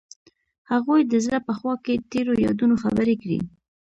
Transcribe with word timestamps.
هغوی 0.71 1.01
د 1.05 1.13
زړه 1.25 1.39
په 1.47 1.53
خوا 1.57 1.73
کې 1.85 2.03
تیرو 2.11 2.33
یادونو 2.45 2.75
خبرې 2.83 3.15
کړې. 3.21 3.39